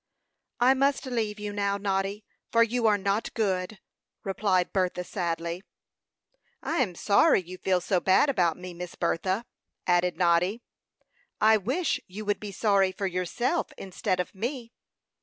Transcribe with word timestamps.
"I 0.59 0.73
must 0.73 1.05
leave 1.05 1.39
you 1.39 1.53
now, 1.53 1.77
Noddy, 1.77 2.25
for 2.51 2.63
you 2.63 2.87
are 2.87 2.97
not 2.97 3.31
good," 3.35 3.77
replied 4.23 4.73
Bertha, 4.73 5.03
sadly. 5.03 5.61
"I 6.63 6.77
am 6.77 6.95
sorry 6.95 7.39
you 7.43 7.59
feel 7.59 7.79
so 7.81 7.99
bad 7.99 8.27
about 8.27 8.57
me, 8.57 8.73
Miss 8.73 8.95
Bertha," 8.95 9.45
added 9.85 10.17
Noddy. 10.17 10.63
"I 11.39 11.57
wish 11.57 11.99
you 12.07 12.25
would 12.25 12.39
be 12.39 12.51
sorry 12.51 12.91
for 12.91 13.05
yourself, 13.05 13.71
instead 13.77 14.19
of 14.19 14.33
me." 14.33 14.71